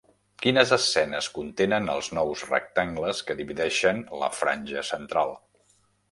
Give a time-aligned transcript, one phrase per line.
[0.43, 5.35] Quines escenes contenen els nous rectangles que divideixen la franja central?